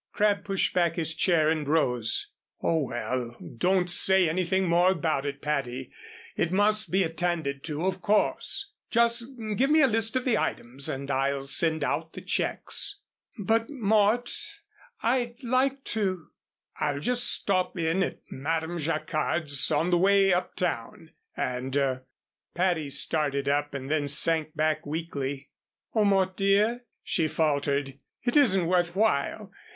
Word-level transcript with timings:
Crabb 0.13 0.43
pushed 0.43 0.73
back 0.73 0.95
his 0.95 1.13
chair 1.13 1.51
and 1.51 1.67
rose. 1.67 2.31
"Oh, 2.59 2.87
well, 2.87 3.37
don't 3.39 3.87
say 3.87 4.27
anything 4.27 4.67
more 4.67 4.89
about 4.89 5.27
it, 5.27 5.43
Patty. 5.43 5.91
It 6.35 6.51
must 6.51 6.89
be 6.89 7.03
attended 7.03 7.63
to, 7.65 7.85
of 7.85 8.01
course. 8.01 8.71
Just 8.89 9.27
give 9.57 9.69
me 9.69 9.81
a 9.83 9.87
list 9.87 10.15
of 10.15 10.25
the 10.25 10.39
items 10.39 10.89
and 10.89 11.11
I'll 11.11 11.45
send 11.45 11.83
out 11.83 12.13
the 12.13 12.21
checks." 12.21 12.97
"But, 13.37 13.69
Mort, 13.69 14.35
I'd 15.03 15.43
like 15.43 15.83
to" 15.93 16.29
"I'll 16.79 16.99
just 16.99 17.27
stop 17.31 17.77
in 17.77 18.01
at 18.01 18.21
Madame 18.31 18.79
Jacquard's 18.79 19.71
on 19.71 19.91
the 19.91 19.99
way 19.99 20.33
uptown 20.33 21.11
and" 21.37 21.99
Patty 22.55 22.89
started 22.89 23.47
up 23.47 23.75
and 23.75 23.87
then 23.91 24.07
sank 24.07 24.55
back 24.55 24.83
weakly. 24.83 25.51
"Oh, 25.93 26.05
Mort, 26.05 26.35
dear," 26.35 26.85
she 27.03 27.27
faltered, 27.27 27.99
"it 28.23 28.35
isn't 28.35 28.65
worth 28.65 28.95
while. 28.95 29.51